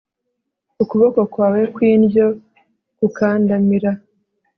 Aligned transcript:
ukuboko 0.83 1.19
kwawe 1.31 1.61
kw'indyo 1.73 2.25
kukandamira 2.97 3.91